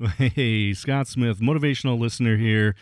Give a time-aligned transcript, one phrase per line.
[0.16, 2.74] Hey, Scott Smith, motivational listener here.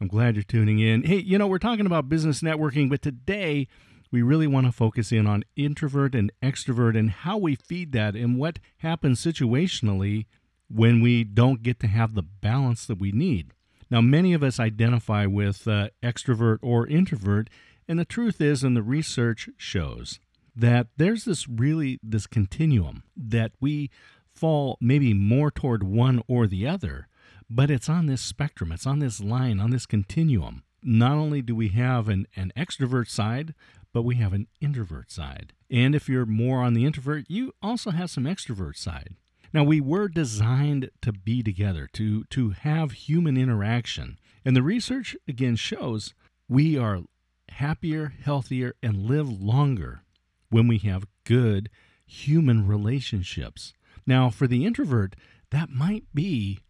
[0.00, 1.02] I'm glad you're tuning in.
[1.02, 3.68] Hey, you know, we're talking about business networking, but today
[4.10, 8.14] we really want to focus in on introvert and extrovert and how we feed that
[8.14, 10.24] and what happens situationally
[10.70, 13.50] when we don't get to have the balance that we need.
[13.90, 17.50] Now, many of us identify with uh, extrovert or introvert,
[17.86, 20.18] and the truth is, and the research shows,
[20.56, 23.90] that there's this really this continuum that we
[24.34, 27.08] fall maybe more toward one or the other,
[27.48, 30.62] but it's on this spectrum, it's on this line, on this continuum.
[30.82, 33.54] Not only do we have an, an extrovert side,
[33.92, 35.52] but we have an introvert side.
[35.70, 39.14] And if you're more on the introvert, you also have some extrovert side.
[39.52, 44.18] Now we were designed to be together, to to have human interaction.
[44.44, 46.12] And the research again shows
[46.48, 47.02] we are
[47.48, 50.02] happier, healthier, and live longer
[50.50, 51.70] when we have good
[52.04, 53.72] human relationships.
[54.06, 55.16] Now, for the introvert,
[55.50, 56.60] that might be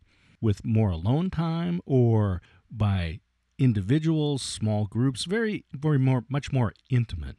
[0.40, 3.20] with more alone time or by
[3.58, 7.36] individuals, small groups, very, very more, much more intimate.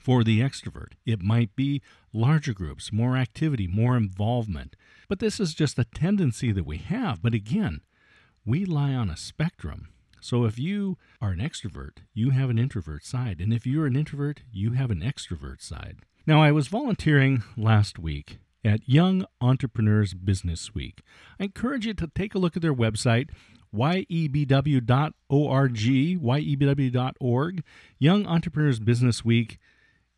[0.00, 4.76] For the extrovert, it might be larger groups, more activity, more involvement.
[5.08, 7.22] But this is just a tendency that we have.
[7.22, 7.80] But again,
[8.44, 9.88] we lie on a spectrum.
[10.20, 13.40] So if you are an extrovert, you have an introvert side.
[13.40, 15.98] And if you're an introvert, you have an extrovert side.
[16.26, 21.02] Now, I was volunteering last week at Young Entrepreneurs Business Week.
[21.38, 23.30] I encourage you to take a look at their website,
[23.74, 24.82] yebw.org,
[25.76, 27.64] yebw.org.
[27.98, 29.58] Young Entrepreneurs Business Week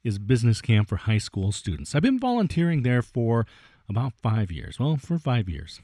[0.03, 1.95] is business camp for high school students.
[1.95, 3.47] I've been volunteering there for
[3.89, 4.79] about five years.
[4.79, 5.81] Well, for five years.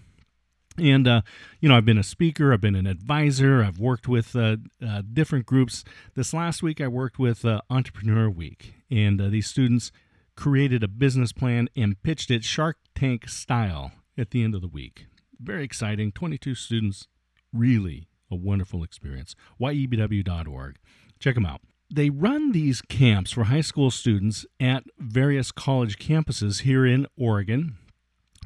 [0.76, 1.22] And, uh,
[1.60, 5.02] you know, I've been a speaker, I've been an advisor, I've worked with uh, uh,
[5.12, 5.84] different groups.
[6.14, 9.92] This last week, I worked with uh, Entrepreneur Week, and uh, these students
[10.36, 14.68] created a business plan and pitched it Shark Tank style at the end of the
[14.68, 15.06] week.
[15.40, 16.12] Very exciting.
[16.12, 17.08] 22 students,
[17.52, 19.34] really a wonderful experience.
[19.60, 20.76] YEBW.org.
[21.18, 21.60] Check them out.
[21.92, 27.76] They run these camps for high school students at various college campuses here in Oregon.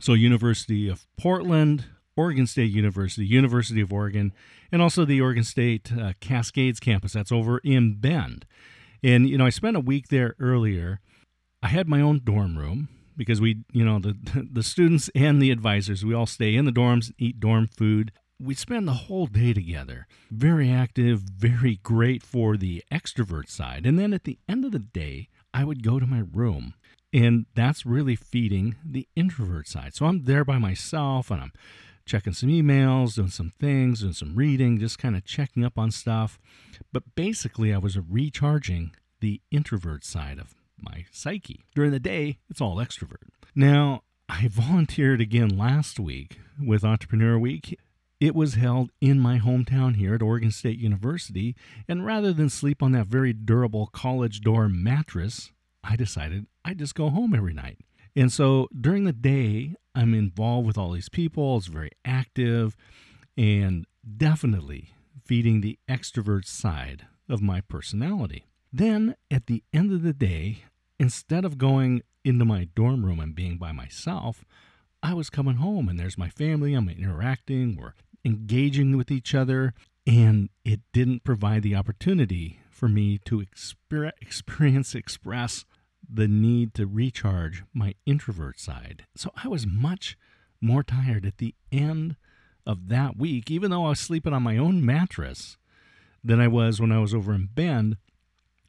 [0.00, 4.32] So, University of Portland, Oregon State University, University of Oregon,
[4.70, 7.12] and also the Oregon State uh, Cascades campus.
[7.12, 8.44] That's over in Bend.
[9.02, 11.00] And, you know, I spent a week there earlier
[11.62, 14.16] I had my own dorm room because we, you know, the
[14.52, 18.12] the students and the advisors, we all stay in the dorms, eat dorm food.
[18.40, 20.06] We spend the whole day together.
[20.30, 23.84] Very active, very great for the extrovert side.
[23.84, 26.74] And then at the end of the day, I would go to my room.
[27.12, 29.94] And that's really feeding the introvert side.
[29.94, 31.52] So I'm there by myself and I'm
[32.06, 35.90] checking some emails, doing some things, doing some reading, just kind of checking up on
[35.90, 36.38] stuff.
[36.92, 41.64] But basically, I was recharging the introvert side of my psyche.
[41.74, 43.28] During the day, it's all extrovert.
[43.54, 47.78] Now, I volunteered again last week with Entrepreneur Week.
[48.20, 51.54] It was held in my hometown here at Oregon State University,
[51.88, 55.52] and rather than sleep on that very durable college dorm mattress,
[55.84, 57.78] I decided I'd just go home every night.
[58.16, 62.76] And so during the day, I'm involved with all these people, it's very active,
[63.36, 64.90] and definitely
[65.24, 68.47] feeding the extrovert side of my personality.
[68.72, 70.64] Then at the end of the day,
[70.98, 74.44] instead of going into my dorm room and being by myself,
[75.02, 79.72] I was coming home and there's my family, I'm interacting, we're engaging with each other,
[80.06, 85.64] and it didn't provide the opportunity for me to exper- experience, express
[86.08, 89.04] the need to recharge my introvert side.
[89.16, 90.16] So I was much
[90.60, 92.16] more tired at the end
[92.66, 95.56] of that week, even though I was sleeping on my own mattress,
[96.24, 97.96] than I was when I was over in Bend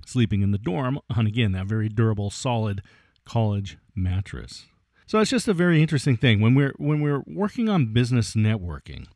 [0.09, 2.81] sleeping in the dorm on, again, that very durable, solid
[3.25, 4.65] college mattress.
[5.05, 9.07] So it's just a very interesting thing when we're when we're working on business networking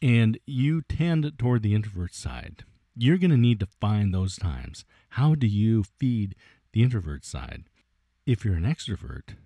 [0.00, 2.64] and you tend toward the introvert side,
[2.96, 4.84] you're going to need to find those times.
[5.10, 6.34] How do you feed
[6.72, 7.64] the introvert side?
[8.26, 9.36] If you're an extrovert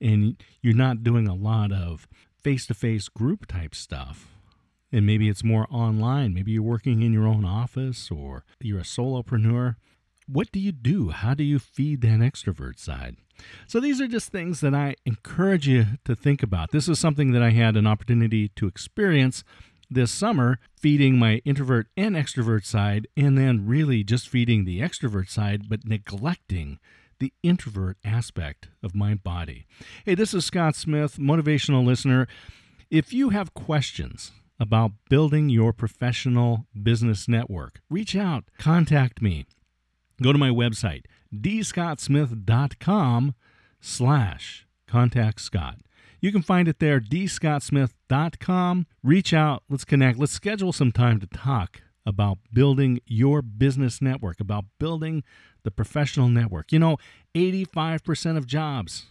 [0.00, 2.08] and you're not doing a lot of
[2.42, 4.28] face-to-face group type stuff,
[4.90, 8.82] and maybe it's more online, maybe you're working in your own office or you're a
[8.82, 9.76] solopreneur,
[10.32, 11.10] what do you do?
[11.10, 13.16] How do you feed that extrovert side?
[13.66, 16.70] So these are just things that I encourage you to think about.
[16.70, 19.42] This is something that I had an opportunity to experience
[19.90, 25.28] this summer, feeding my introvert and extrovert side, and then really just feeding the extrovert
[25.28, 26.78] side, but neglecting
[27.18, 29.66] the introvert aspect of my body.
[30.04, 32.28] Hey, this is Scott Smith, motivational listener.
[32.88, 34.30] If you have questions
[34.60, 39.46] about building your professional business network, reach out, contact me
[40.22, 43.34] go to my website, dscottsmith.com
[43.80, 45.78] slash contact Scott.
[46.20, 48.86] You can find it there, dscottsmith.com.
[49.02, 54.40] Reach out, let's connect, let's schedule some time to talk about building your business network,
[54.40, 55.22] about building
[55.62, 56.72] the professional network.
[56.72, 56.96] You know,
[57.34, 59.06] 85% of jobs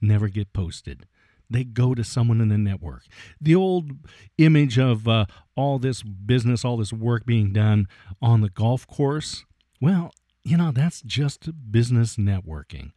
[0.00, 1.06] never get posted.
[1.50, 3.04] They go to someone in the network.
[3.40, 3.92] The old
[4.36, 5.26] image of uh,
[5.56, 7.88] all this business, all this work being done
[8.20, 9.46] on the golf course,
[9.80, 10.12] well,
[10.48, 12.92] you know, that's just business networking.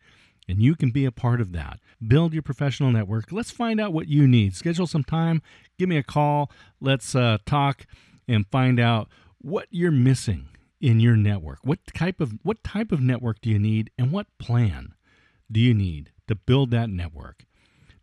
[0.48, 1.80] And you can be a part of that.
[2.06, 3.32] Build your professional network.
[3.32, 4.56] Let's find out what you need.
[4.56, 5.42] Schedule some time.
[5.78, 6.50] Give me a call.
[6.80, 7.86] Let's uh, talk
[8.28, 9.10] and find out
[9.40, 10.48] what you're missing
[10.80, 11.60] in your network.
[11.64, 14.94] What type of what type of network do you need, and what plan
[15.52, 17.46] do you need to build that network?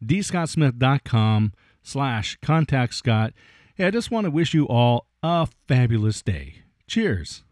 [0.05, 1.53] dscottsmith.com
[1.83, 3.33] slash contact Scott.
[3.75, 6.63] Hey, I just want to wish you all a fabulous day.
[6.87, 7.43] Cheers.